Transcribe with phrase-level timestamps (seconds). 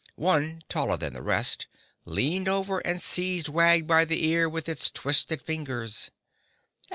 [0.15, 1.67] One taller than the rest
[2.05, 6.09] leaned over and seized Wag by the ear with its twisted fingers.